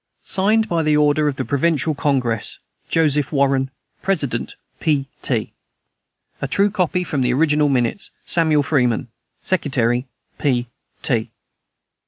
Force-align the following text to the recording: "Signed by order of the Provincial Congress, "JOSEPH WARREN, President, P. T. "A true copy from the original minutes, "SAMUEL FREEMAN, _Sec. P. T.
"Signed 0.23 0.67
by 0.67 0.95
order 0.95 1.27
of 1.27 1.35
the 1.35 1.45
Provincial 1.45 1.93
Congress, 1.93 2.57
"JOSEPH 2.89 3.31
WARREN, 3.31 3.69
President, 4.01 4.55
P. 4.79 5.05
T. 5.21 5.53
"A 6.41 6.47
true 6.47 6.71
copy 6.71 7.03
from 7.03 7.21
the 7.21 7.31
original 7.33 7.69
minutes, 7.69 8.09
"SAMUEL 8.25 8.63
FREEMAN, 8.63 9.09
_Sec. 9.43 10.01
P. 10.39 10.65
T. 11.03 11.31